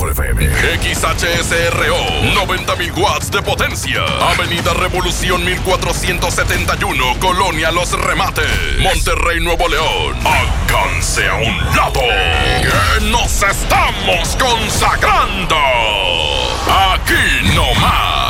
[0.00, 0.48] mejor FM.
[0.94, 1.96] XHSRO.
[2.34, 4.02] 90.000 watts de potencia.
[4.32, 7.18] Avenida Revolución 1471.
[7.20, 8.78] Colonia Los Remates.
[8.80, 10.16] Monterrey, Nuevo León.
[10.24, 12.00] Alcance a un lado.
[12.00, 15.56] Que nos estamos consagrando.
[16.66, 18.29] Aquí no más.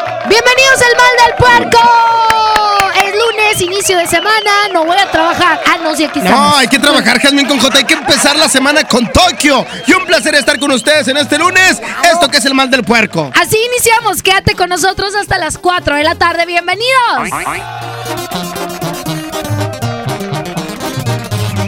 [0.31, 1.79] Bienvenidos al mal del puerco.
[2.95, 5.59] Es lunes, inicio de semana, no voy a trabajar.
[5.67, 6.57] Ah, no, sí, aquí No, estamos.
[6.57, 7.77] hay que trabajar, Jasmine con J.
[7.79, 9.65] Hay que empezar la semana con Tokio.
[9.87, 11.81] Y un placer estar con ustedes en este lunes.
[12.09, 13.29] Esto que es el mal del puerco.
[13.35, 16.45] Así iniciamos, quédate con nosotros hasta las 4 de la tarde.
[16.45, 17.29] Bienvenidos.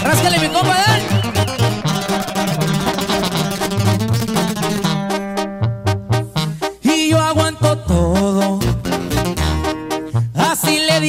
[0.03, 0.77] Ráscale mi compa,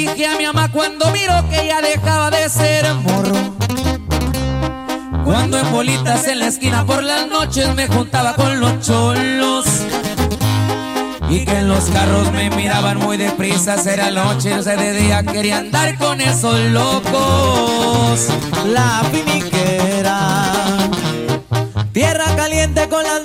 [0.07, 3.55] dije a mi mamá cuando miró que ya dejaba de ser morro.
[5.25, 9.65] Cuando en bolitas en la esquina por las noches me juntaba con los cholos.
[11.31, 15.23] Y que en los carros me miraban muy deprisa, era noche, o sea, de día
[15.23, 18.29] quería andar con esos locos.
[18.67, 20.53] La finiquera.
[21.93, 23.25] Tierra caliente con las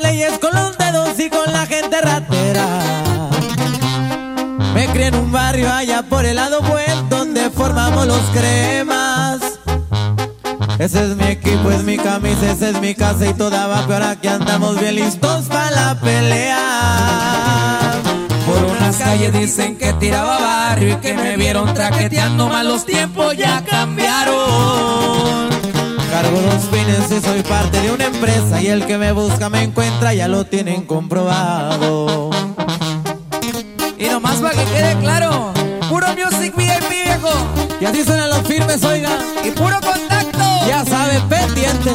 [6.03, 9.39] por el lado buen donde formamos los cremas.
[10.77, 13.93] Ese es mi equipo, es mi camisa, esa es mi casa y toda abajo.
[13.93, 17.91] Ahora que andamos bien listos para la pelea.
[18.45, 23.35] Por unas calles dicen que tiraba barrio y que me vieron traqueteando mal los tiempos
[23.35, 25.49] ya cambiaron.
[26.09, 29.63] Cargo los fines y soy parte de una empresa y el que me busca me
[29.63, 32.29] encuentra, ya lo tienen comprobado.
[33.97, 35.51] Y nomás para que quede claro,
[37.79, 39.17] Y así suenan los firmes, oiga.
[39.43, 40.67] Y puro contacto.
[40.67, 41.93] Ya saben, pendientes.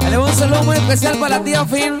[0.00, 2.00] Dale un saludo muy especial para la tía Phil.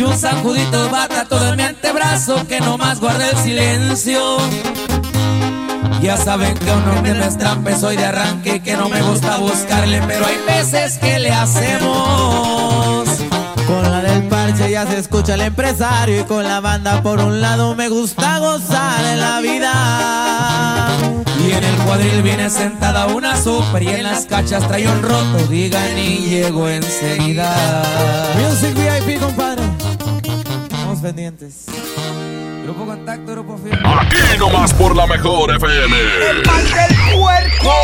[0.00, 4.38] Y un sacudito de bata todo en mi antebrazo que no más guarda el silencio.
[6.00, 9.02] Ya saben que uno que no es trampa soy de arranque y que no me
[9.02, 13.10] gusta buscarle, pero hay veces que le hacemos.
[13.66, 17.42] Con la del parche ya se escucha el empresario y con la banda por un
[17.42, 20.88] lado me gusta gozar en la vida.
[21.46, 25.46] Y en el cuadril viene sentada una super y en las cachas trae un roto,
[25.50, 27.52] digan y llego enseguida.
[28.38, 29.49] Music VIP, compadre.
[31.00, 31.54] Estamos pendientes.
[32.64, 33.88] Grupo Contacto, Grupo Firme.
[34.00, 35.96] Aquí nomás por la mejor FM.
[36.30, 37.74] El mal del puerco.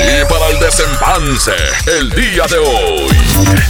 [0.00, 1.52] Y para el desempanse,
[1.86, 3.16] el día de hoy.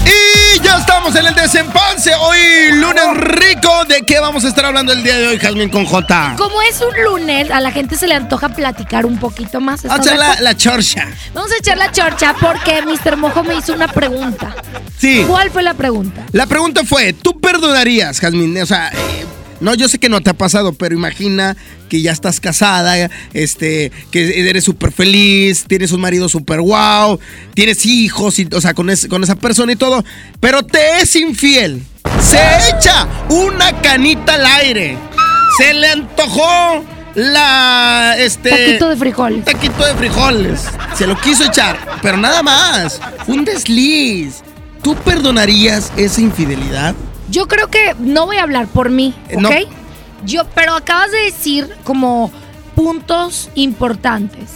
[0.06, 2.14] Y ya estamos en el desempance.
[2.14, 3.84] Hoy, lunes rico.
[3.86, 6.36] ¿De qué vamos a estar hablando el día de hoy, Jasmine con J?
[6.38, 9.82] Como es un lunes, a la gente se le antoja platicar un poquito más.
[9.82, 11.08] Vamos a ¿estás echar la, la chorcha.
[11.34, 13.16] Vamos a echar la chorcha porque Mr.
[13.18, 14.54] Mojo me hizo una pregunta.
[15.00, 15.24] Sí.
[15.26, 16.26] ¿Cuál fue la pregunta?
[16.32, 18.60] La pregunta fue, ¿tú perdonarías, Jazmín?
[18.60, 19.24] O sea, eh,
[19.60, 21.56] no, yo sé que no te ha pasado, pero imagina
[21.88, 27.18] que ya estás casada, este, que eres súper feliz, tienes un marido súper guau,
[27.54, 30.04] tienes hijos, y, o sea, con, con esa persona y todo,
[30.38, 31.82] pero te es infiel.
[32.22, 34.98] Se echa una canita al aire.
[35.58, 38.50] Se le antojó la, este...
[38.50, 39.44] Taquito de frijoles.
[39.44, 40.60] taquito de frijoles.
[40.96, 43.00] Se lo quiso echar, pero nada más.
[43.26, 44.42] Un desliz.
[44.82, 46.94] ¿Tú perdonarías esa infidelidad?
[47.30, 49.42] Yo creo que no voy a hablar por mí, Eh, ¿ok?
[49.42, 49.50] no.
[50.24, 52.30] Yo, pero acabas de decir como
[52.74, 54.50] puntos importantes.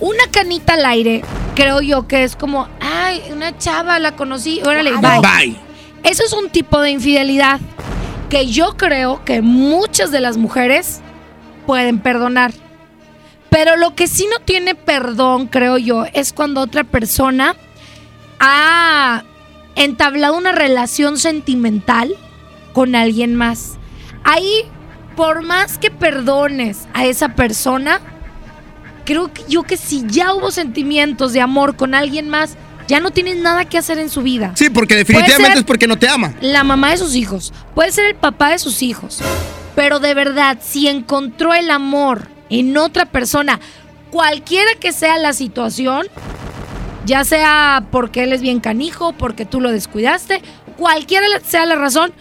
[0.00, 1.22] Una canita al aire,
[1.54, 5.20] creo yo que es como, ay, una chava la conocí, órale, bye.
[5.20, 5.56] Bye.
[6.02, 7.60] Eso es un tipo de infidelidad
[8.28, 11.00] que yo creo que muchas de las mujeres
[11.66, 12.52] pueden perdonar.
[13.48, 17.54] Pero lo que sí no tiene perdón, creo yo, es cuando otra persona
[18.40, 19.22] ha
[19.76, 22.14] entablado una relación sentimental
[22.72, 23.74] con alguien más.
[24.24, 24.64] Ahí,
[25.14, 28.00] por más que perdones a esa persona,
[29.04, 32.56] creo que yo que si ya hubo sentimientos de amor con alguien más,
[32.88, 35.98] ya no tienes nada que hacer en su vida Sí, porque definitivamente es porque no
[35.98, 36.34] te ama.
[36.40, 39.20] la mamá de sus hijos, puede ser el papá de sus hijos,
[39.74, 43.58] pero de verdad, si encontró el amor en otra persona,
[44.10, 46.06] cualquiera que sea la situación,
[47.06, 50.42] ya sea porque él es bien canijo, porque tú lo descuidaste,
[50.76, 52.12] cualquiera sea la razón,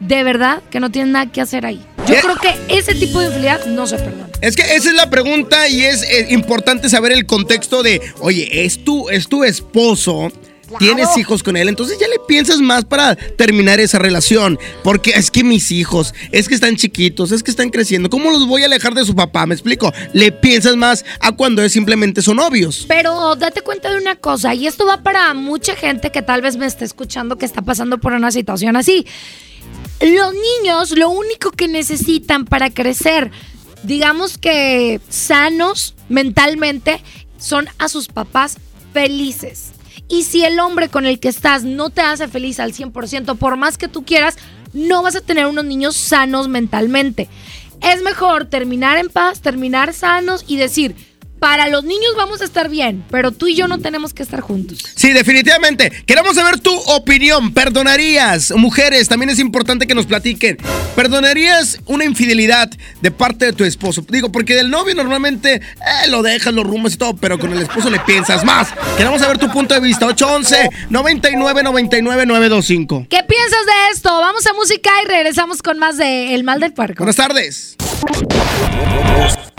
[0.00, 1.84] de verdad que no tiene nada que hacer ahí.
[2.08, 4.28] Yo creo que ese tipo de infidelidad no se perdona.
[4.40, 8.64] Es que esa es la pregunta y es eh, importante saber el contexto de, oye,
[8.64, 10.32] es tu, es tu esposo,
[10.78, 14.58] tienes hijos con él, entonces ya le piensas más para terminar esa relación.
[14.82, 18.46] Porque es que mis hijos, es que están chiquitos, es que están creciendo, ¿cómo los
[18.46, 19.46] voy a alejar de su papá?
[19.46, 19.92] ¿Me explico?
[20.12, 22.84] Le piensas más a cuando es simplemente son novios.
[22.88, 26.56] Pero date cuenta de una cosa, y esto va para mucha gente que tal vez
[26.56, 29.06] me esté escuchando que está pasando por una situación así.
[30.00, 33.30] Los niños lo único que necesitan para crecer,
[33.82, 37.02] digamos que sanos mentalmente,
[37.38, 38.56] son a sus papás
[38.92, 39.72] felices.
[40.10, 43.56] Y si el hombre con el que estás no te hace feliz al 100%, por
[43.56, 44.36] más que tú quieras,
[44.72, 47.28] no vas a tener unos niños sanos mentalmente.
[47.80, 50.96] Es mejor terminar en paz, terminar sanos y decir,
[51.40, 54.40] para los niños vamos a estar bien, pero tú y yo no tenemos que estar
[54.40, 54.78] juntos.
[54.94, 55.90] Sí, definitivamente.
[56.06, 57.52] Queremos saber tu opinión.
[57.52, 58.52] ¿Perdonarías?
[58.52, 60.58] Mujeres, también es importante que nos platiquen.
[60.94, 62.70] ¿Perdonarías una infidelidad
[63.00, 64.04] de parte de tu esposo?
[64.08, 67.62] Digo, porque del novio normalmente eh, lo dejas, lo rumas y todo, pero con el
[67.62, 68.68] esposo le piensas más.
[68.98, 70.06] Queremos saber tu punto de vista.
[70.06, 73.06] 811 99 99 925.
[73.08, 74.10] ¿Qué piensas de esto?
[74.10, 76.98] Vamos a música y regresamos con más de El Mal del Puerco.
[76.98, 77.76] Buenas tardes.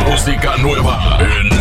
[0.06, 1.61] Música nueva en.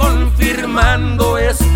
[0.00, 1.69] Confirmando este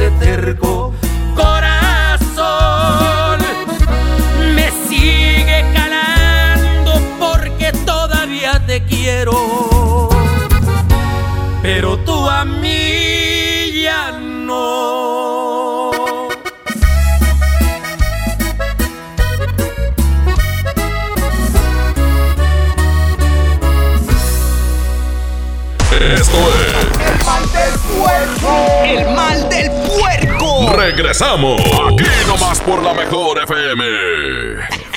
[28.84, 30.72] El mal del puerco.
[30.76, 31.60] Regresamos.
[31.60, 34.93] Aquí nomás por la mejor FM.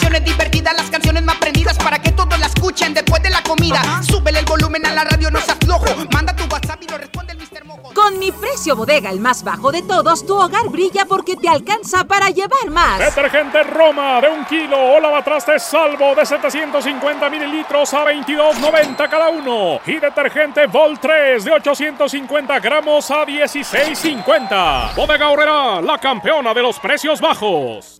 [0.00, 3.82] Secciones divertidas, las canciones más prendidas para que todos la escuchen después de la comida.
[4.02, 5.84] Súbele el volumen a la radio, no se aflojo.
[6.10, 7.66] Manda tu WhatsApp y lo responde el Mr.
[7.66, 7.92] Mojo.
[7.92, 12.04] Con mi precio bodega, el más bajo de todos, tu hogar brilla porque te alcanza
[12.04, 12.98] para llevar más.
[12.98, 19.80] Detergente Roma de un kilo o lavatrastes salvo de 750 mililitros a 22.90 cada uno.
[19.84, 24.94] Y detergente Vol 3 de 850 gramos a 16.50.
[24.94, 27.99] Bodega Horrera, la campeona de los precios bajos.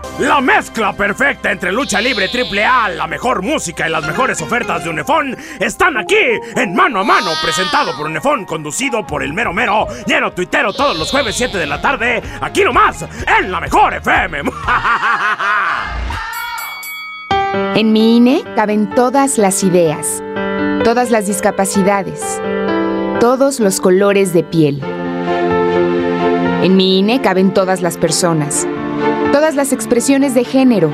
[0.21, 4.83] La mezcla perfecta entre lucha libre triple A, la mejor música y las mejores ofertas
[4.83, 6.15] de Unefón están aquí
[6.55, 10.95] en Mano a Mano, presentado por Unefón, conducido por el mero mero, lleno tuitero todos
[10.95, 13.03] los jueves 7 de la tarde, aquí nomás,
[13.39, 14.43] en la mejor FM.
[17.75, 20.23] En mi INE caben todas las ideas,
[20.83, 22.39] todas las discapacidades,
[23.19, 24.81] todos los colores de piel.
[26.63, 28.67] En mi INE caben todas las personas,
[29.31, 30.91] todas las expresiones de género,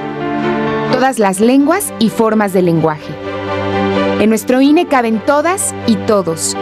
[0.92, 3.14] todas las lenguas y formas de lenguaje.
[4.20, 6.56] En nuestro INE caben todas y todos.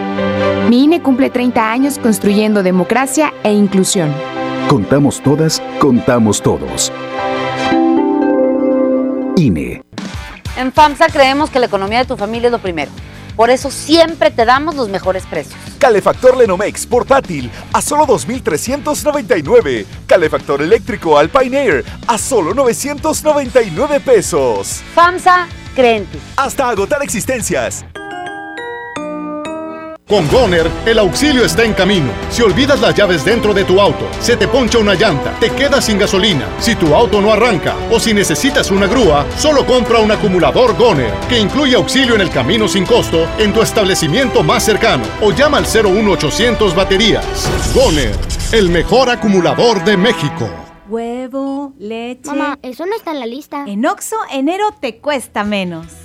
[0.70, 4.14] Mi INE cumple 30 años construyendo democracia e inclusión.
[4.70, 6.92] Contamos todas, contamos todos.
[9.36, 9.84] INE.
[10.58, 12.92] En FAMSA creemos que la economía de tu familia es lo primero.
[13.36, 15.65] Por eso siempre te damos los mejores precios.
[15.80, 19.86] Calefactor Lenomex portátil a solo 2.399.
[20.08, 24.82] Calefactor eléctrico Alpine Air a solo 999 pesos.
[24.94, 26.20] FAMSA cree en ti.
[26.38, 27.86] Hasta agotar existencias.
[30.16, 32.10] Con Goner, el auxilio está en camino.
[32.30, 35.84] Si olvidas las llaves dentro de tu auto, se te poncha una llanta, te quedas
[35.84, 40.10] sin gasolina, si tu auto no arranca o si necesitas una grúa, solo compra un
[40.14, 45.04] acumulador Goner, que incluye auxilio en el camino sin costo en tu establecimiento más cercano
[45.22, 47.26] o llama al 01800 baterías.
[47.74, 48.16] Goner,
[48.54, 50.50] el mejor acumulador de México.
[50.88, 52.30] Huevo, leche.
[52.30, 53.66] Mamá, eso no está en la lista.
[53.68, 56.05] En Oxo, enero te cuesta menos.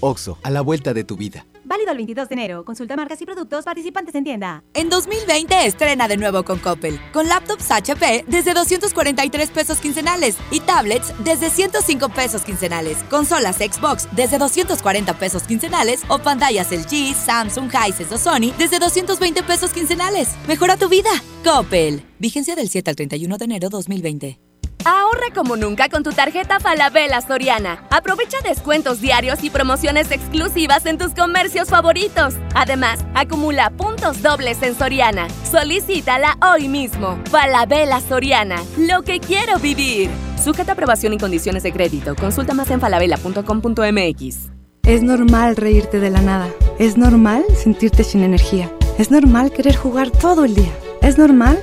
[0.00, 1.46] Oxo, a la vuelta de tu vida.
[1.64, 2.64] Válido el 22 de enero.
[2.64, 4.64] Consulta marcas y productos participantes en tienda.
[4.72, 6.98] En 2020 estrena de nuevo con Coppel.
[7.12, 12.96] Con laptops HP desde 243 pesos quincenales y tablets desde 105 pesos quincenales.
[13.10, 19.42] Consolas Xbox desde 240 pesos quincenales o pantallas LG, Samsung, Hisense o Sony desde 220
[19.42, 20.30] pesos quincenales.
[20.46, 21.10] Mejora tu vida.
[21.44, 22.02] Coppel.
[22.18, 24.47] Vigencia del 7 al 31 de enero 2020.
[24.84, 27.84] Ahorra como nunca con tu tarjeta Falabella Soriana.
[27.90, 32.34] Aprovecha descuentos diarios y promociones exclusivas en tus comercios favoritos.
[32.54, 35.28] Además, acumula puntos dobles en Soriana.
[35.50, 37.18] Solicítala hoy mismo.
[37.30, 40.10] Falabella Soriana, lo que quiero vivir.
[40.42, 42.14] Sujeta aprobación y condiciones de crédito.
[42.14, 44.50] Consulta más en falabella.com.mx.
[44.84, 46.48] Es normal reírte de la nada.
[46.78, 48.72] Es normal sentirte sin energía.
[48.96, 50.72] Es normal querer jugar todo el día.
[51.02, 51.62] Es normal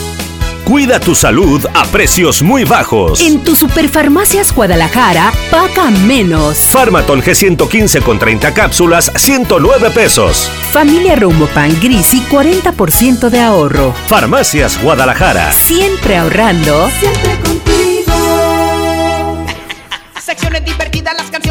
[0.71, 3.19] Cuida tu salud a precios muy bajos.
[3.19, 6.59] En tu Superfarmacias Guadalajara, paga menos.
[6.59, 10.49] Farmatol G115 con 30 cápsulas, 109 pesos.
[10.71, 11.17] Familia
[11.53, 13.93] Pan Gris y 40% de ahorro.
[14.07, 15.51] Farmacias Guadalajara.
[15.51, 16.89] Siempre ahorrando.
[16.97, 18.13] Siempre contigo.
[20.21, 21.50] Secciones divertidas, las canciones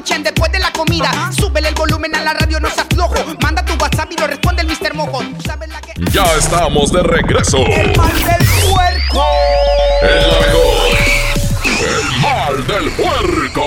[0.00, 1.30] escuchen después de la comida.
[1.38, 3.14] Súbele el volumen a la radio, no se aflojo.
[3.42, 4.94] Manda tu WhatsApp y lo responde el Mr.
[4.94, 5.18] Mojo.
[5.18, 5.92] Tú sabes la que...
[6.10, 7.58] Ya estamos de regreso.
[7.58, 9.24] El mal del puerco.
[10.02, 10.98] El mejor.
[11.86, 13.64] El mal del puerco.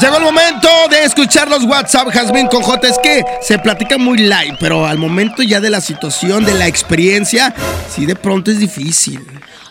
[0.00, 2.88] Llegó el momento de escuchar los WhatsApp, Jazmín con J.
[2.88, 6.66] Es que se platica muy light, pero al momento ya de la situación, de la
[6.66, 7.54] experiencia,
[7.94, 9.24] sí de pronto es difícil.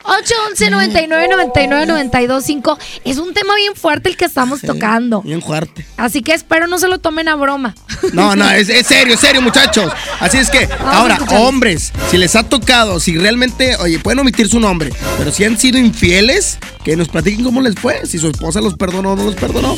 [0.07, 5.21] 811 99 99 925 Es un tema bien fuerte el que estamos tocando.
[5.21, 5.85] Bien fuerte.
[5.97, 7.75] Así que espero no se lo tomen a broma.
[8.13, 9.91] No, no, es, es serio, es serio, muchachos.
[10.19, 14.59] Así es que, ahora, hombres, si les ha tocado, si realmente, oye, pueden omitir su
[14.59, 18.61] nombre, pero si han sido infieles, que nos platiquen cómo les fue, si su esposa
[18.61, 19.75] los perdonó o no los perdonó.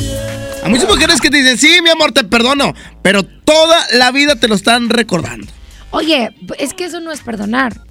[0.62, 4.36] A muchas mujeres que te dicen, sí, mi amor, te perdono, pero toda la vida
[4.36, 5.46] te lo están recordando.
[5.90, 7.89] Oye, es que eso no es perdonar.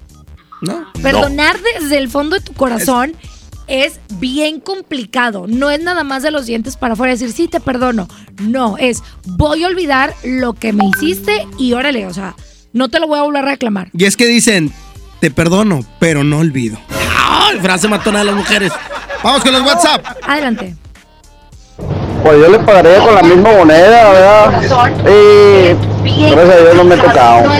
[0.60, 0.86] ¿No?
[1.02, 3.14] Perdonar desde el fondo de tu corazón
[3.66, 4.00] es...
[4.18, 5.46] bien complicado.
[5.48, 8.08] No es nada más de los dientes para afuera decir, sí, te perdono.
[8.40, 12.34] No, es voy a olvidar lo que me hiciste y órale, o sea,
[12.72, 13.88] no te lo voy a volver a reclamar.
[13.92, 14.72] Y es que dicen,
[15.20, 16.78] te perdono, pero no olvido.
[17.18, 17.58] ¡Ay!
[17.60, 18.72] Frase matona de las mujeres.
[19.22, 20.04] Vamos con los WhatsApp.
[20.26, 20.76] Adelante.
[22.22, 24.62] Pues yo le pagaría con la misma moneda, ¿verdad?
[25.06, 27.50] Y gracias a Dios no me he tocado.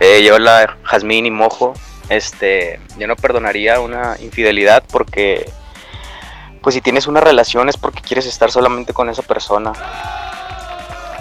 [0.00, 1.74] Eh, yo la Jazmín y Mojo,
[2.08, 5.50] este, yo no perdonaría una infidelidad porque,
[6.62, 9.72] pues si tienes una relación es porque quieres estar solamente con esa persona.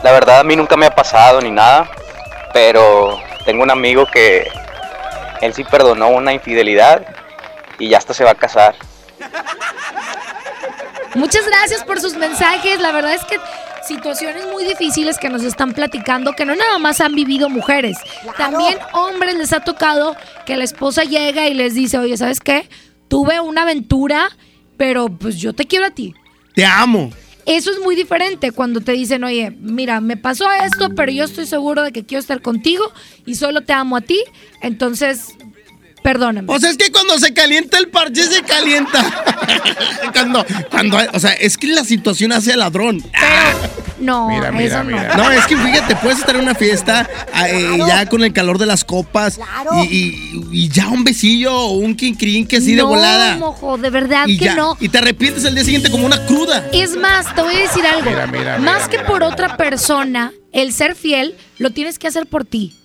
[0.01, 1.91] La verdad a mí nunca me ha pasado ni nada,
[2.53, 4.49] pero tengo un amigo que
[5.41, 7.05] él sí perdonó una infidelidad
[7.79, 8.75] y ya hasta se va a casar.
[11.15, 12.79] Muchas gracias por sus mensajes.
[12.79, 13.37] La verdad es que
[13.87, 17.97] situaciones muy difíciles que nos están platicando, que no nada más han vivido mujeres,
[18.37, 20.15] también hombres les ha tocado
[20.45, 22.69] que la esposa llega y les dice, oye, ¿sabes qué?
[23.07, 24.29] Tuve una aventura,
[24.77, 26.13] pero pues yo te quiero a ti.
[26.53, 27.11] Te amo.
[27.45, 31.47] Eso es muy diferente cuando te dicen, oye, mira, me pasó esto, pero yo estoy
[31.47, 32.83] seguro de que quiero estar contigo
[33.25, 34.23] y solo te amo a ti,
[34.61, 35.35] entonces,
[36.03, 36.51] perdóname.
[36.51, 39.23] O sea, es que cuando se calienta el parche, se calienta.
[40.13, 43.03] cuando, cuando, o sea, es que la situación hace al ladrón.
[43.99, 45.15] No, eso no.
[45.17, 47.09] No, es que fíjate, puedes estar en una fiesta
[47.49, 49.37] eh, ya con el calor de las copas
[49.89, 53.35] y, y- y ya un besillo o un quincrin que así de no, volada.
[53.35, 54.77] mojo, de verdad Y que ya, no.
[54.79, 56.65] y te arrepientes al día siguiente como una cruda.
[56.71, 58.09] Es más, te voy a decir algo.
[58.09, 62.25] Mira, mira, más mira, que por otra persona, el ser fiel lo tienes que hacer
[62.25, 62.75] por ti.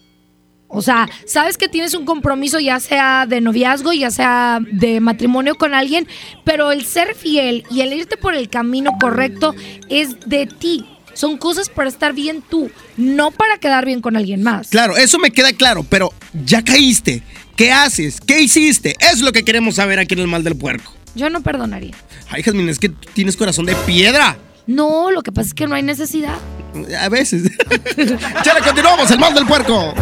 [0.75, 5.55] O sea, sabes que tienes un compromiso ya sea de noviazgo, ya sea de matrimonio
[5.55, 6.09] con alguien,
[6.43, 9.55] pero el ser fiel y el irte por el camino correcto
[9.89, 10.85] es de ti.
[11.15, 14.71] Son cosas para estar bien tú, no para quedar bien con alguien más.
[14.71, 16.13] Claro, eso me queda claro, pero
[16.45, 17.23] ya caíste.
[17.57, 18.21] ¿Qué haces?
[18.21, 18.97] ¿Qué hiciste?
[18.99, 20.93] Es lo que queremos saber aquí en el mal del puerco.
[21.15, 21.95] Yo no perdonaría.
[22.31, 24.37] Ay, Jasmine, es que tienes corazón de piedra.
[24.67, 26.39] No, lo que pasa es que no hay necesidad.
[27.01, 27.43] A veces.
[28.43, 29.95] Chale, continuamos, el mal del puerco.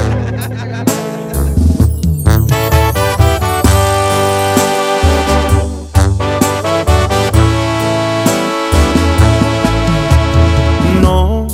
[11.02, 11.46] No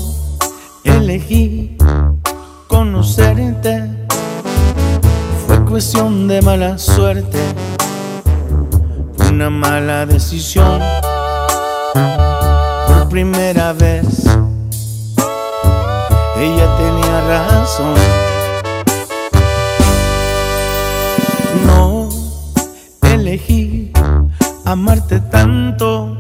[0.84, 1.76] elegí
[2.68, 3.84] conocerte.
[5.46, 7.40] Fue cuestión de mala suerte.
[9.28, 10.80] Una mala decisión.
[12.86, 14.28] Por primera vez
[16.40, 17.94] ella tenía razón.
[21.66, 22.08] No
[23.02, 23.92] elegí
[24.64, 26.16] amarte tanto,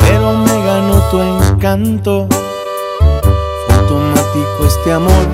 [0.00, 2.28] pero me ganó tu encanto.
[3.66, 5.26] Fue automático este amor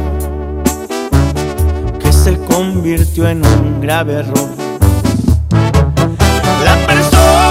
[1.98, 4.48] que se convirtió en un grave error.
[6.64, 7.49] La persona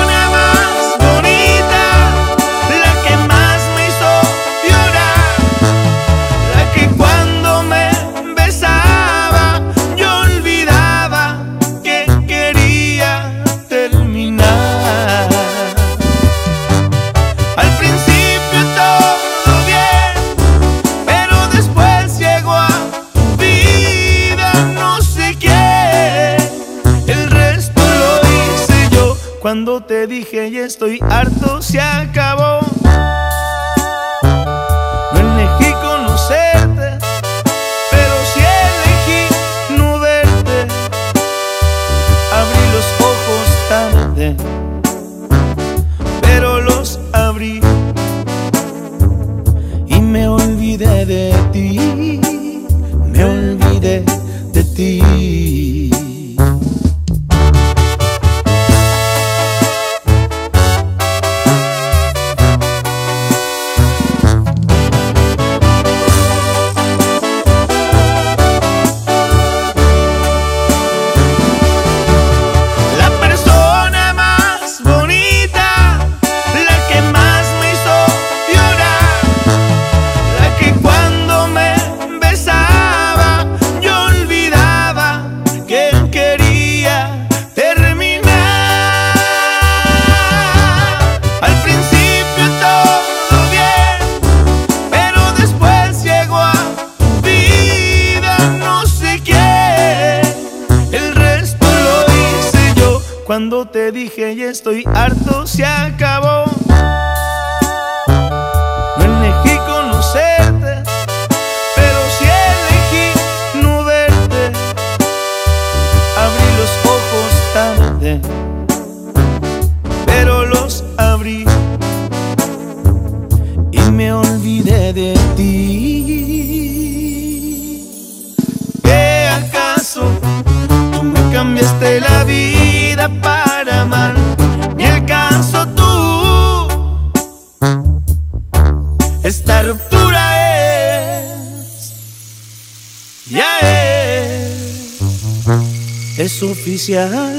[146.93, 147.38] es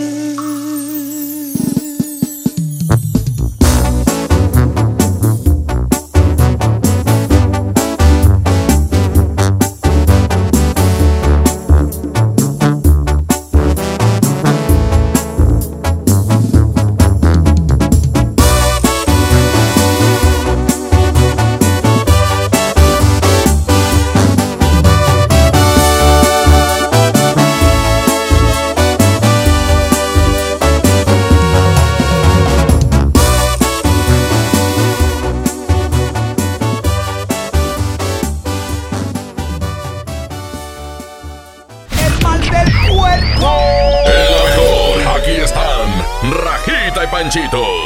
[47.31, 47.80] Rajita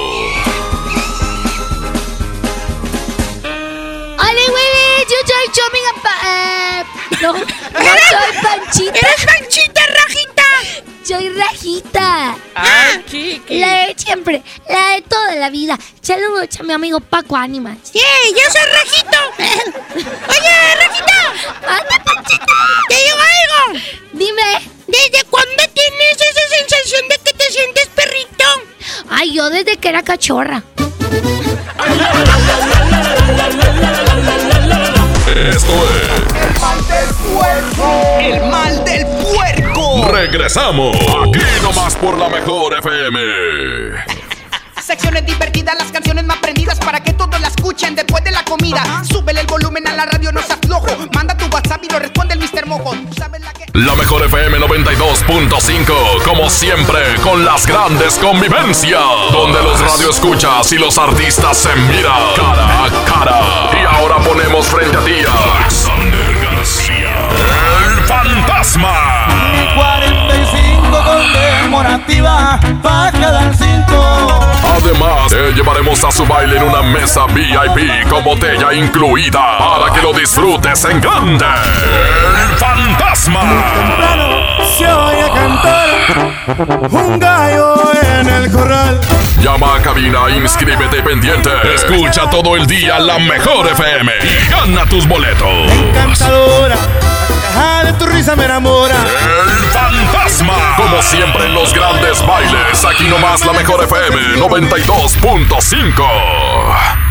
[16.00, 17.78] Saludos a mi amigo Paco Animas.
[17.82, 18.00] ¡Sí!
[18.30, 19.18] ¡Yo soy Rajito!
[20.28, 21.32] ¡Oye, Rajita!
[21.68, 22.52] ¡Anda, Panchita!
[22.88, 23.80] ¡Te digo algo!
[24.12, 24.70] Dime.
[24.86, 28.44] ¿Desde cuándo tienes esa sensación de que te sientes perrito?
[29.10, 30.62] Ay, yo desde que era cachorra.
[35.26, 38.18] Esto es El mal del puerco.
[38.20, 40.08] El mal del puerco.
[40.12, 40.96] Regresamos.
[40.96, 44.23] Aquí nomás por la mejor FM.
[44.84, 48.82] Secciones divertidas, las canciones más prendidas para que todos la escuchen después de la comida.
[49.00, 49.04] Uh.
[49.06, 50.88] Súbele el volumen a la radio, no se aflojo.
[51.14, 52.66] Manda tu WhatsApp y lo responde el Mr.
[52.66, 52.94] Mojo.
[53.16, 53.30] La,
[53.72, 59.00] la mejor FM 92.5, como siempre, con las grandes convivencias.
[59.32, 63.70] Donde los radio escuchas y los artistas se miran cara a cara.
[63.80, 67.28] Y ahora ponemos frente a ti a Alexander García,
[67.86, 69.23] el fantasma
[72.82, 74.40] pa' cada cinco.
[74.76, 80.02] Además, te llevaremos a su baile en una mesa VIP con botella incluida para que
[80.02, 81.44] lo disfrutes en grande.
[81.44, 83.40] El fantasma.
[84.78, 85.88] Se oye cantar
[86.90, 87.76] un gallo
[88.20, 89.00] en el corral.
[89.40, 91.50] Llama a cabina, inscríbete pendiente.
[91.74, 95.70] Escucha todo el día la mejor FM y gana tus boletos.
[95.70, 96.76] Encantadora,
[97.54, 98.94] caja de tu risa me enamora.
[98.96, 100.76] El fantasma.
[100.76, 107.03] Como siempre en los grandes bailes, aquí nomás la mejor FM 92.5.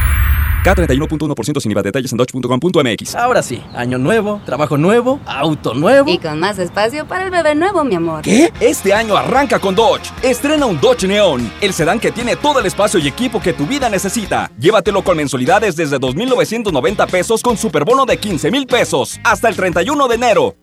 [0.63, 1.81] K31.1% sin IVA.
[1.83, 3.15] Detalles en dodge.com.mx.
[3.15, 6.09] Ahora sí, año nuevo, trabajo nuevo, auto nuevo.
[6.09, 8.21] Y con más espacio para el bebé nuevo, mi amor.
[8.23, 8.51] ¿Qué?
[8.59, 10.11] Este año arranca con Dodge.
[10.21, 13.65] Estrena un Dodge Neon, el sedán que tiene todo el espacio y equipo que tu
[13.65, 14.51] vida necesita.
[14.57, 20.07] Llévatelo con mensualidades desde 2.990 pesos con superbono de 15 mil pesos hasta el 31
[20.07, 20.62] de enero.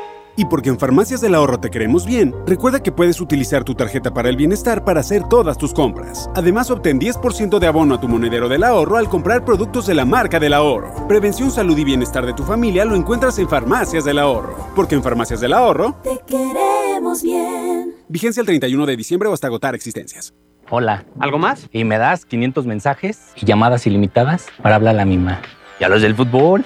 [0.41, 4.11] Y porque en Farmacias del Ahorro te queremos bien, recuerda que puedes utilizar tu tarjeta
[4.11, 6.31] para el bienestar para hacer todas tus compras.
[6.33, 10.03] Además, obtén 10% de abono a tu monedero del ahorro al comprar productos de la
[10.03, 11.07] marca del ahorro.
[11.07, 14.55] Prevención, salud y bienestar de tu familia lo encuentras en Farmacias del Ahorro.
[14.75, 17.93] Porque en Farmacias del Ahorro Te queremos bien.
[18.07, 20.33] Vigencia el 31 de diciembre o hasta agotar existencias.
[20.71, 21.05] Hola.
[21.19, 21.69] ¿Algo más?
[21.71, 25.39] Y me das 500 mensajes y llamadas ilimitadas para hablar a la misma.
[25.79, 26.65] ¿Y a los del fútbol?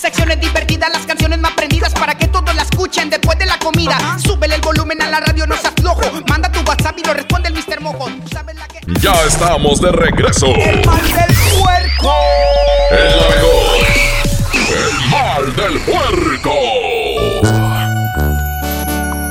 [0.00, 3.98] Secciones divertidas, las canciones más prendidas para que todos la escuchen después de la comida.
[4.18, 6.00] Súbele el volumen a la radio, no seas flojo.
[6.26, 7.82] Manda tu WhatsApp y lo responde el Mr.
[7.82, 8.06] Mojo.
[8.06, 8.80] Tú sabes la que...
[8.98, 10.46] Ya estamos de regreso.
[10.46, 12.14] El mal del puerco.
[12.92, 13.76] El mejor.
[14.70, 16.54] El mal del puerco.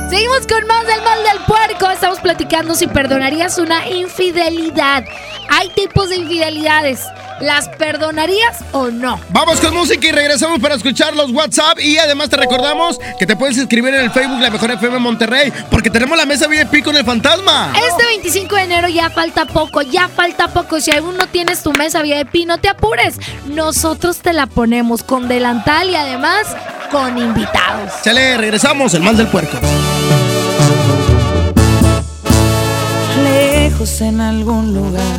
[0.08, 1.90] Seguimos con más del mal del puerco.
[1.90, 5.04] Estamos platicando si perdonarías una infidelidad.
[5.50, 7.00] Hay tipos de infidelidades.
[7.40, 9.18] ¿Las perdonarías o no?
[9.30, 11.80] Vamos con música y regresamos para escuchar los WhatsApp.
[11.80, 15.52] Y además te recordamos que te puedes inscribir en el Facebook La Mejor FM Monterrey
[15.70, 17.72] porque tenemos la mesa VIP con el fantasma.
[17.88, 20.80] Este 25 de enero ya falta poco, ya falta poco.
[20.80, 23.16] Si aún no tienes tu mesa VIP, no te apures.
[23.46, 26.46] Nosotros te la ponemos con delantal y además
[26.90, 27.92] con invitados.
[28.02, 29.58] Chale, regresamos, el mal del puerco.
[33.22, 35.18] lejos en algún lugar,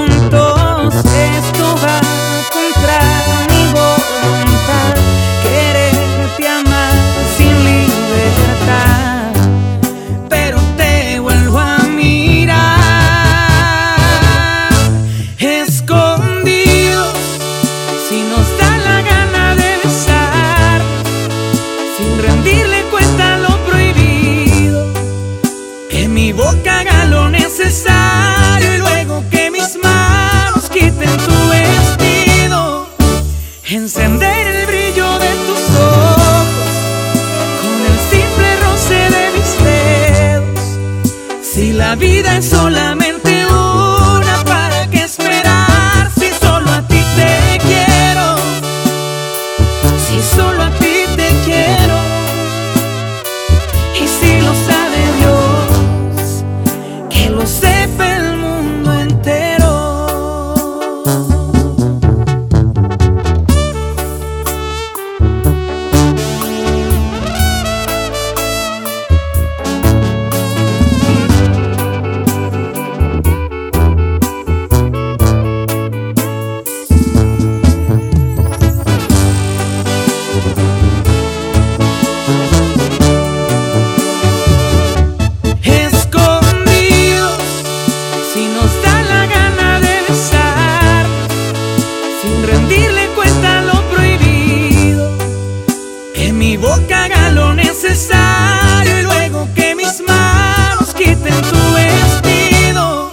[96.71, 103.11] Que mi boca haga lo necesario y luego que mis manos quiten tu vestido,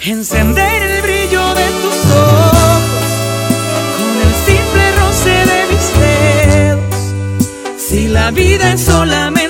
[0.00, 2.82] encender el brillo de tus ojos
[3.98, 6.94] con el simple roce de mis dedos.
[7.78, 9.41] Si la vida es solamente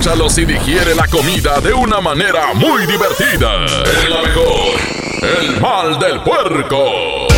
[0.00, 3.66] Escúchalos y digiere la comida de una manera muy divertida.
[3.66, 4.80] Es la mejor.
[5.42, 7.28] El mal del puerco.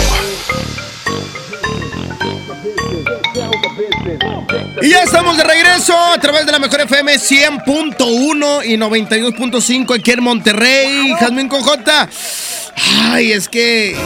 [4.80, 10.12] Y ya estamos de regreso a través de la mejor FM 100.1 y 92.5 aquí
[10.12, 11.14] en Monterrey.
[11.18, 12.08] Jazmín J.
[13.10, 13.96] Ay, es que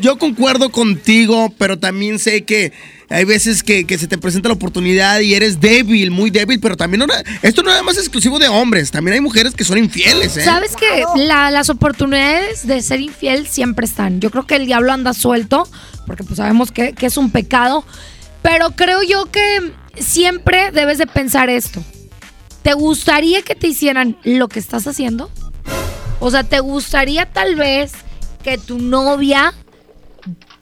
[0.00, 2.72] yo concuerdo contigo, pero también sé que
[3.10, 6.76] hay veces que, que se te presenta la oportunidad y eres débil, muy débil, pero
[6.76, 9.78] también no- esto no es nada más exclusivo de hombres, también hay mujeres que son
[9.78, 10.44] infieles, ¿eh?
[10.44, 14.20] ¿Sabes que la- las oportunidades de ser infiel siempre están?
[14.20, 15.68] Yo creo que el diablo anda suelto,
[16.06, 17.84] porque pues sabemos que, que es un pecado,
[18.42, 21.82] pero creo yo que siempre debes de pensar esto.
[22.62, 25.30] ¿Te gustaría que te hicieran lo que estás haciendo?
[26.20, 27.92] O sea, ¿te gustaría tal vez
[28.42, 29.54] que tu novia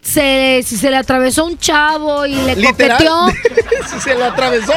[0.06, 2.98] se, si se le atravesó un chavo y le Literal.
[2.98, 3.28] coqueteó,
[3.90, 4.72] si se lo atravesó.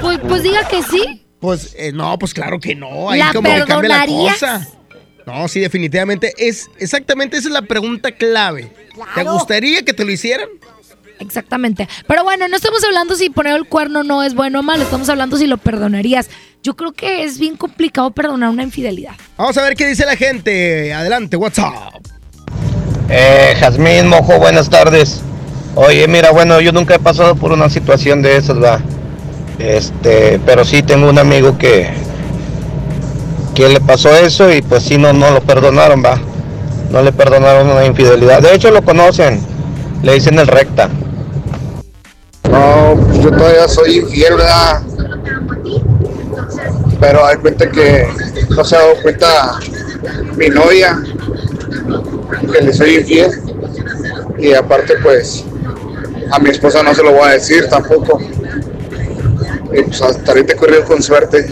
[0.00, 1.24] pues, pues diga que sí?
[1.38, 3.10] Pues eh, no, pues claro que no.
[3.10, 4.66] Ahí ¿La como que cambia la cosa.
[5.26, 6.34] No, sí, definitivamente.
[6.36, 8.72] Es exactamente esa es la pregunta clave.
[9.14, 10.48] ¿Te gustaría que te lo hicieran?
[11.20, 11.88] Exactamente.
[12.06, 15.08] Pero bueno, no estamos hablando si poner el cuerno no es bueno o malo, estamos
[15.08, 16.28] hablando si lo perdonarías.
[16.62, 19.14] Yo creo que es bien complicado perdonar una infidelidad.
[19.36, 20.92] Vamos a ver qué dice la gente.
[20.92, 21.94] Adelante, WhatsApp.
[23.12, 25.20] Eh, Jazmín Mojo, buenas tardes.
[25.74, 28.80] Oye, mira, bueno, yo nunca he pasado por una situación de esas, va.
[29.58, 31.90] Este, pero sí tengo un amigo que
[33.52, 36.20] que le pasó eso y pues sí no no lo perdonaron, va.
[36.92, 38.42] No le perdonaron una infidelidad.
[38.42, 39.40] De hecho lo conocen.
[40.04, 40.88] Le dicen el recta.
[42.48, 44.82] No, pues yo todavía soy infiel, ¿verdad?
[47.00, 48.06] Pero hay cuenta que
[48.50, 49.58] no se ha dado cuenta
[50.36, 50.96] mi novia
[52.52, 53.30] que le soy infiel
[54.38, 55.44] y aparte pues
[56.30, 58.20] a mi esposa no se lo voy a decir tampoco.
[59.72, 61.48] Y pues hasta ahorita he corrido con suerte,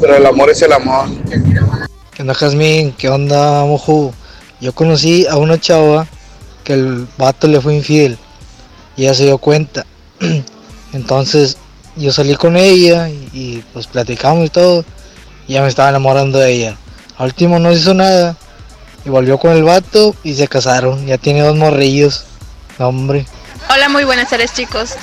[0.00, 1.08] pero el amor es el amor.
[2.14, 2.92] ¿Qué onda Jazmín?
[2.92, 4.12] ¿Qué onda Moju?
[4.60, 6.06] Yo conocí a una chava
[6.64, 8.18] que el vato le fue infiel
[8.96, 9.86] y ella se dio cuenta.
[10.92, 11.56] Entonces
[11.96, 14.84] yo salí con ella y, pues platicamos y todo.
[15.48, 16.76] Y ya me estaba enamorando de ella.
[17.18, 18.36] Al último no hizo nada
[19.04, 21.06] y volvió con el vato y se casaron.
[21.06, 22.24] Ya tiene dos morrillos.
[22.78, 23.26] Hombre.
[23.70, 24.94] Hola, muy buenas tardes, chicos.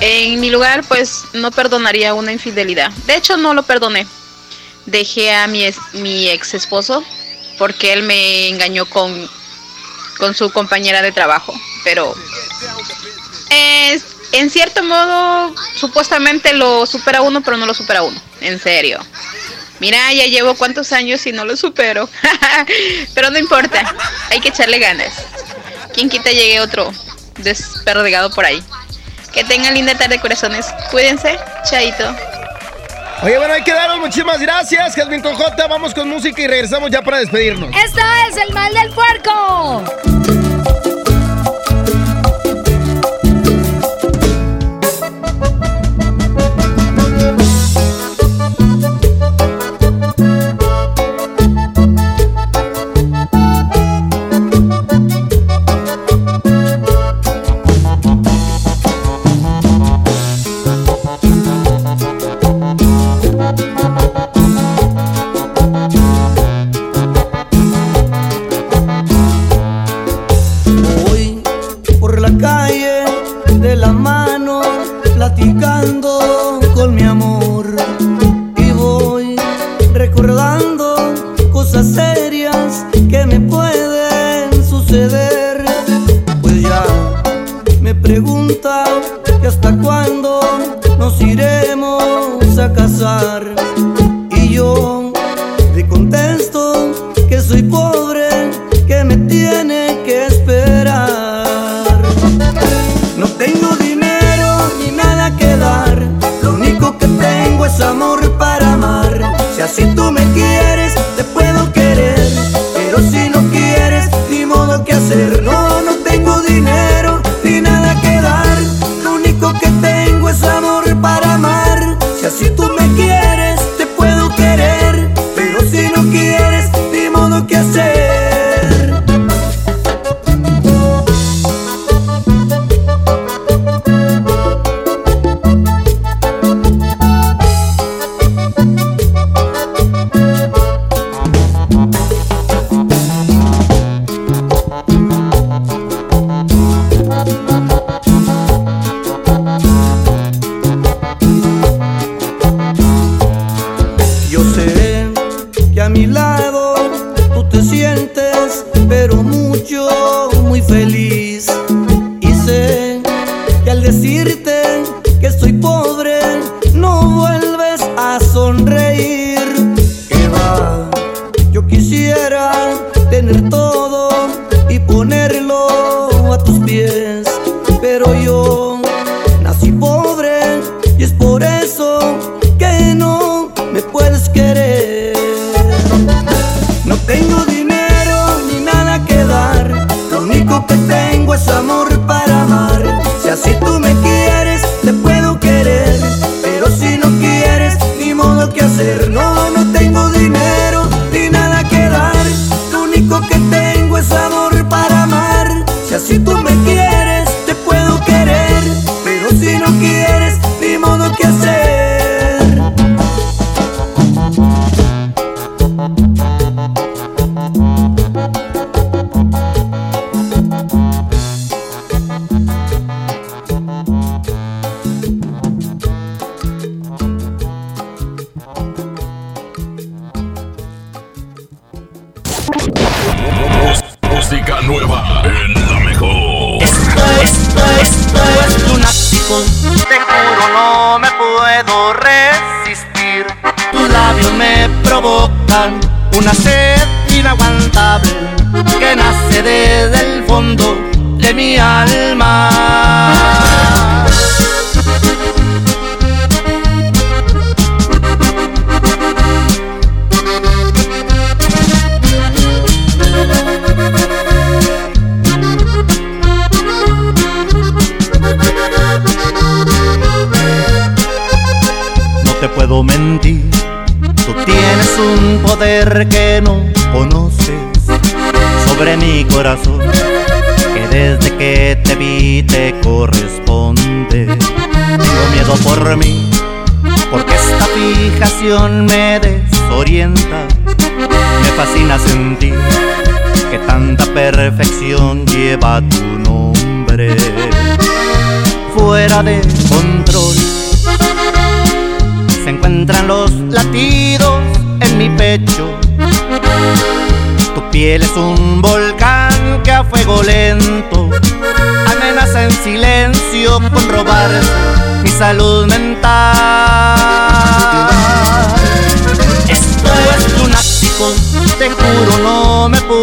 [0.00, 2.90] En mi lugar, pues no perdonaría una infidelidad.
[3.06, 4.06] De hecho, no lo perdoné.
[4.86, 7.04] Dejé a mi, mi ex esposo
[7.58, 9.28] porque él me engañó con,
[10.18, 11.54] con su compañera de trabajo.
[11.84, 12.14] Pero
[13.50, 18.20] es, en cierto modo, supuestamente lo supera uno, pero no lo supera uno.
[18.40, 18.98] En serio.
[19.80, 22.08] Mira, ya llevo cuántos años y no lo supero.
[23.14, 23.94] Pero no importa,
[24.30, 25.12] hay que echarle ganas.
[25.94, 26.92] Quien quita llegue otro
[27.38, 28.62] desperdigado por ahí.
[29.32, 30.66] Que tengan linda tarde, corazones.
[30.90, 32.14] Cuídense, chaito.
[33.22, 35.66] Oye, bueno, hay que daros muchísimas gracias, Jasmine con J.
[35.66, 37.70] Vamos con música y regresamos ya para despedirnos.
[37.76, 40.39] Esto es el mal del puerco.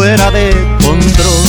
[0.00, 0.50] Fuera de
[0.82, 1.44] control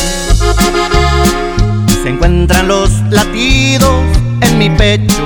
[2.03, 4.03] se encuentran los latidos
[4.41, 5.25] en mi pecho.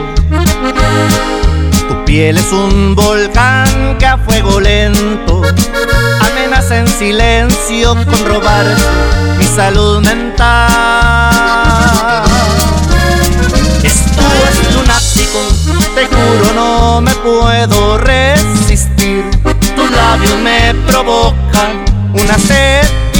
[1.88, 5.42] Tu piel es un volcán que a fuego lento
[6.22, 8.64] amenaza en silencio con robar
[9.40, 10.62] mi salud mental.
[13.82, 14.22] Esto
[14.52, 15.40] es lunático,
[15.96, 19.26] te juro no me puedo resistir.
[19.76, 23.05] Tus labios me provocan una sed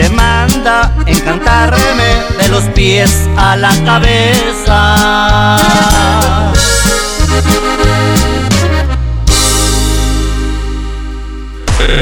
[0.00, 5.58] Te manda encantarme de los pies a la cabeza.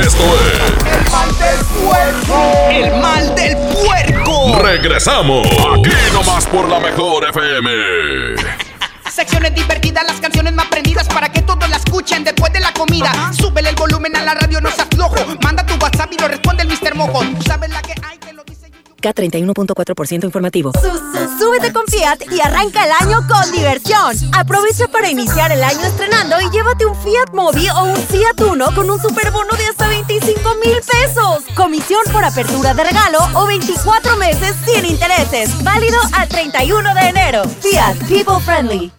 [0.00, 0.62] Esto es
[0.94, 2.68] El mal del puerco.
[2.70, 4.62] El mal del puerco.
[4.62, 5.48] Regresamos.
[5.48, 8.67] Aquí nomás por la mejor FM.
[9.18, 13.10] Secciones divertidas, las canciones más prendidas para que todos la escuchen después de la comida.
[13.32, 15.16] Súbele el volumen a la radio, no se aflojo.
[15.42, 16.94] Manda tu WhatsApp y lo responde el Mr.
[16.94, 17.24] Mojo.
[17.36, 18.70] Tú sabes la que hay, te lo dice
[19.02, 20.70] K31.4% informativo.
[21.36, 24.14] Súbete con Fiat y arranca el año con diversión.
[24.34, 28.72] Aprovecha para iniciar el año estrenando y llévate un Fiat Mobi o un Fiat Uno
[28.72, 31.42] con un superbono de hasta 25 mil pesos.
[31.56, 35.60] Comisión por apertura de regalo o 24 meses sin intereses.
[35.64, 37.42] Válido al 31 de enero.
[37.60, 38.92] Fiat People Friendly.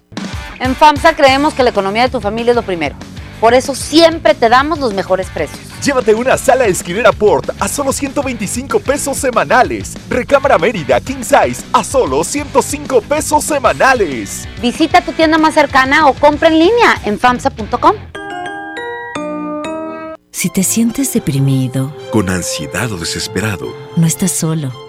[0.60, 2.96] En FAMSA creemos que la economía de tu familia es lo primero.
[3.40, 5.60] Por eso siempre te damos los mejores precios.
[5.82, 9.96] Llévate una sala esquinera Port a solo 125 pesos semanales.
[10.10, 14.46] Recámara Mérida King Size a solo 105 pesos semanales.
[14.62, 17.96] Visita tu tienda más cercana o compra en línea en FAMSA.com.
[20.32, 24.89] Si te sientes deprimido, Con ansiedad o desesperado, no estás solo.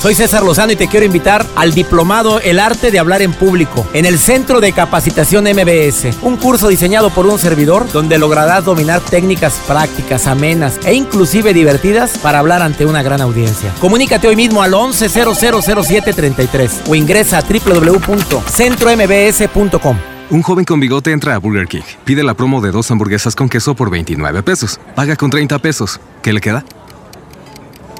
[0.00, 3.86] Soy César Lozano y te quiero invitar al diplomado El arte de hablar en público
[3.92, 9.00] en el Centro de Capacitación MBS, un curso diseñado por un servidor donde lograrás dominar
[9.00, 13.72] técnicas prácticas, amenas e inclusive divertidas para hablar ante una gran audiencia.
[13.80, 19.96] Comunícate hoy mismo al 11000733 o ingresa a www.centrombs.com.
[20.28, 23.48] Un joven con bigote entra a Burger King, pide la promo de dos hamburguesas con
[23.48, 26.00] queso por 29 pesos, paga con 30 pesos.
[26.20, 26.64] ¿Qué le queda?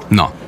[0.09, 0.31] No,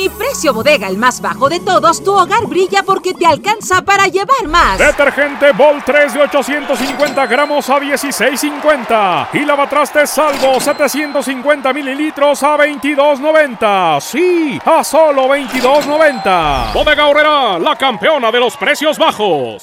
[0.00, 4.06] Mi precio bodega, el más bajo de todos, tu hogar brilla porque te alcanza para
[4.06, 4.78] llevar más.
[4.78, 9.28] Detergente Bol 3 de 850 gramos a 16.50.
[9.34, 14.00] Y lavatrastes salvo 750 mililitros a 22.90.
[14.00, 16.72] Sí, a solo 22.90.
[16.72, 19.62] Bodega Horrera, la campeona de los precios bajos.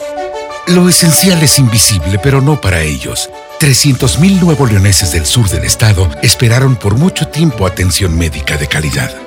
[0.67, 3.27] Lo esencial es invisible, pero no para ellos.
[3.59, 9.26] 300.000 nuevos leoneses del sur del estado esperaron por mucho tiempo atención médica de calidad.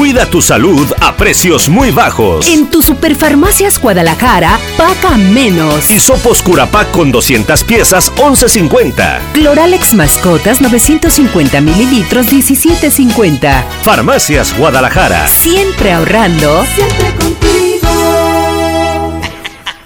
[0.00, 2.48] Cuida tu salud a precios muy bajos.
[2.48, 5.90] En tu Superfarmacias Guadalajara, paga menos.
[5.90, 9.20] Hisopos Curapac con 200 piezas, 11.50.
[9.34, 13.62] Cloralex Mascotas 950 mililitros, 17.50.
[13.82, 15.28] Farmacias Guadalajara.
[15.28, 16.64] Siempre ahorrando.
[16.74, 17.90] Siempre contigo.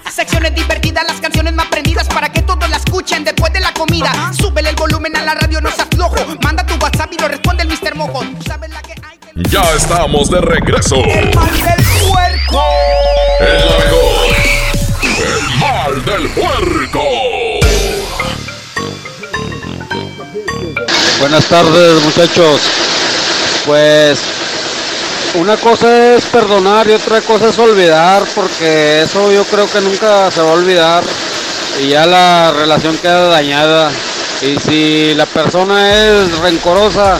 [0.09, 4.31] Secciones divertidas, las canciones más prendidas para que todos la escuchen después de la comida.
[4.31, 6.15] Súbele el volumen a la radio, no seas flojo.
[6.41, 7.95] Manda tu WhatsApp y lo responde el Mr.
[7.95, 8.21] Mojo.
[8.21, 9.14] Tú sabes la que hay.
[9.37, 10.95] Ya estamos de regreso.
[10.95, 12.63] El mal del puerco.
[13.41, 14.35] El la mejor.
[15.03, 17.03] El mal del puerco.
[21.19, 22.61] Buenas tardes muchachos.
[23.65, 24.19] Pues
[25.33, 30.31] una cosa es perdonar y otra cosa es olvidar, porque eso yo creo que nunca
[30.31, 31.03] se va a olvidar
[31.83, 33.91] y ya la relación queda dañada.
[34.41, 37.19] Y si la persona es rencorosa,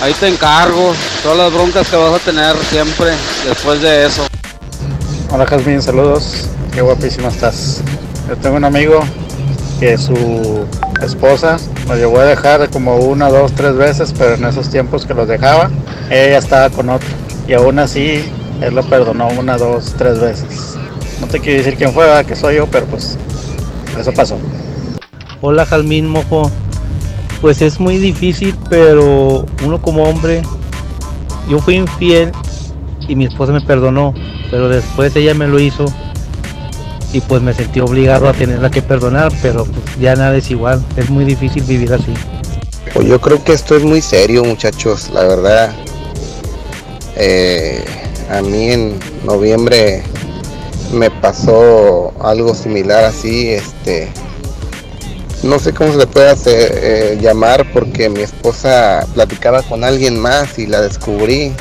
[0.00, 3.08] ahí te encargo todas las broncas que vas a tener siempre
[3.46, 4.26] después de eso.
[5.30, 6.48] Hola Jazmín, saludos.
[6.72, 7.82] Qué guapísima estás.
[8.28, 9.00] Yo tengo un amigo
[9.78, 10.66] que su
[11.02, 11.58] esposa
[11.88, 15.28] lo llevó a dejar como una, dos, tres veces, pero en esos tiempos que los
[15.28, 15.70] dejaba,
[16.10, 17.08] ella estaba con otro.
[17.46, 18.24] Y aún así,
[18.60, 20.76] él lo perdonó una, dos, tres veces.
[21.20, 22.24] No te quiero decir quién fue, ¿verdad?
[22.24, 23.18] que soy yo, pero pues
[23.98, 24.38] eso pasó.
[25.40, 26.50] Hola Jalmín Mojo.
[27.40, 30.42] Pues es muy difícil, pero uno como hombre,
[31.50, 32.30] yo fui infiel
[33.08, 34.14] y mi esposa me perdonó,
[34.52, 35.84] pero después ella me lo hizo
[37.12, 40.82] y pues me sentí obligado a tenerla que perdonar, pero pues ya nada es igual,
[40.96, 42.14] es muy difícil vivir así.
[42.94, 45.74] Pues yo creo que esto es muy serio, muchachos, la verdad.
[47.16, 47.84] Eh,
[48.30, 50.04] a mí en noviembre
[50.92, 54.08] me pasó algo similar así, este,
[55.42, 60.18] no sé cómo se le puede hacer, eh, llamar porque mi esposa platicaba con alguien
[60.18, 61.52] más y la descubrí.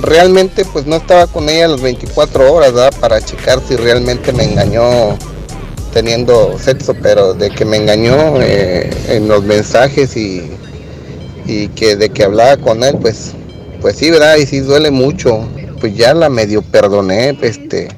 [0.00, 2.94] Realmente pues no estaba con ella las 24 horas, ¿verdad?
[3.00, 5.18] Para checar si realmente me engañó
[5.92, 10.50] teniendo sexo, pero de que me engañó eh, en los mensajes y,
[11.46, 13.32] y que de que hablaba con él, pues,
[13.80, 14.36] pues sí, ¿verdad?
[14.36, 15.46] Y sí duele mucho.
[15.80, 17.88] Pues ya la medio perdoné, este.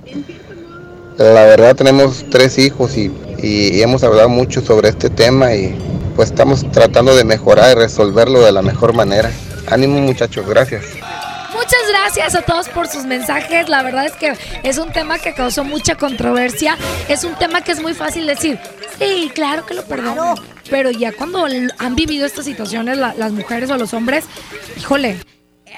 [1.19, 3.13] La verdad tenemos tres hijos y,
[3.45, 5.75] y hemos hablado mucho sobre este tema y
[6.17, 9.31] pues estamos tratando de mejorar y resolverlo de la mejor manera.
[9.71, 10.85] Ánimo muchachos, gracias.
[11.53, 13.69] Muchas gracias a todos por sus mensajes.
[13.69, 14.33] La verdad es que
[14.63, 16.77] es un tema que causó mucha controversia.
[17.09, 18.59] Es un tema que es muy fácil decir,
[18.99, 20.35] sí, claro que lo perdono.
[20.71, 21.47] Pero ya cuando
[21.79, 24.25] han vivido estas situaciones la- las mujeres o los hombres,
[24.79, 25.17] híjole,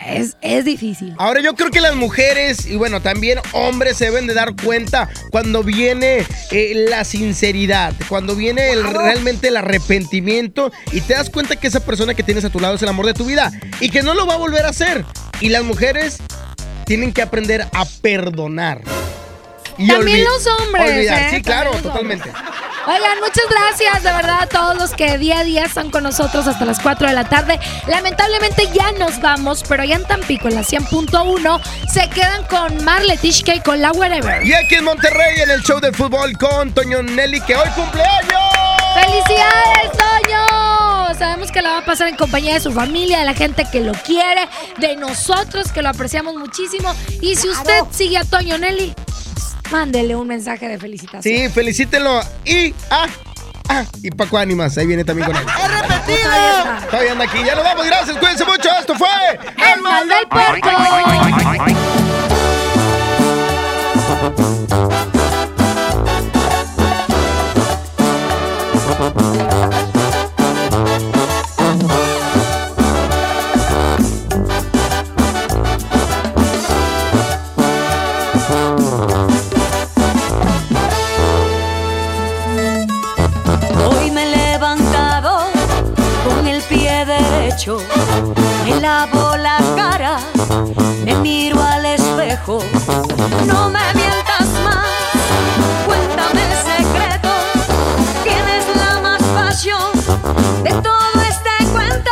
[0.05, 1.15] es, es difícil.
[1.19, 5.09] Ahora yo creo que las mujeres y bueno, también hombres se deben de dar cuenta
[5.31, 11.57] cuando viene eh, la sinceridad, cuando viene el- realmente el arrepentimiento y te das cuenta
[11.57, 13.91] que esa persona que tienes a tu lado es el amor de tu vida y
[13.91, 15.05] que no lo va a volver a hacer.
[15.41, 16.19] Y las mujeres
[16.85, 18.83] tienen que aprender a perdonar.
[19.79, 21.23] Y También los hombres, olvidar.
[21.23, 21.37] ¿eh?
[21.37, 22.31] Sí, claro, totalmente.
[22.89, 26.47] Oigan, muchas gracias de verdad a todos los que día a día están con nosotros
[26.47, 27.59] hasta las 4 de la tarde.
[27.89, 31.61] Lamentablemente ya nos vamos, pero allá en Tampico, en la 100.1,
[31.93, 34.47] se quedan con Marle Tishka y con la Wherever.
[34.47, 38.41] Y aquí en Monterrey, en el show de fútbol con Toño Nelly, que hoy cumpleaños.
[38.95, 41.15] ¡Felicidades, Toño!
[41.19, 43.81] Sabemos que la va a pasar en compañía de su familia, de la gente que
[43.81, 46.95] lo quiere, de nosotros que lo apreciamos muchísimo.
[47.21, 48.95] Y si usted sigue a Toño Nelly,
[49.71, 51.23] mándele un mensaje de felicitación.
[51.23, 52.21] Sí, felicítenlo.
[52.45, 53.07] Y, ah,
[53.69, 55.43] ah, y Paco Ánimas, ahí viene también con él.
[55.65, 56.23] ¡Es repetido!
[56.23, 56.87] Todavía está.
[56.91, 57.39] Todavía anda aquí.
[57.45, 58.69] Ya nos vamos, gracias, cuídense mucho.
[58.79, 59.09] Esto fue
[59.75, 60.69] El Mal del Puerco.
[87.57, 90.19] me lavo la cara,
[91.07, 92.63] me miro al espejo.
[93.47, 94.85] No me mientas más,
[95.87, 97.31] cuéntame el secreto.
[98.23, 99.91] ¿Quién es la más pasión
[100.65, 102.11] de todo este cuento?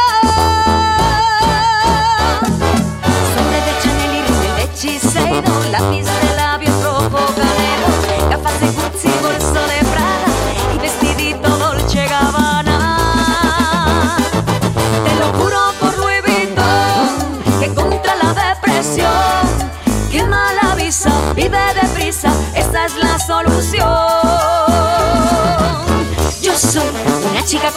[3.34, 6.13] Sobre de Chanel y rímel de Shiseido, lápiz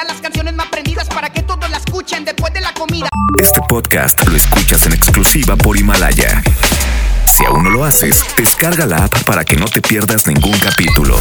[0.00, 3.08] Divertidas, las canciones más prendidas para que todos la escuchen después de la comida.
[3.38, 6.42] Este podcast lo escuchas en exclusiva por Himalaya.
[7.26, 11.18] Si aún no lo haces, descarga la app para que no te pierdas ningún capítulo.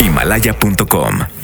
[0.00, 1.37] Himalaya.com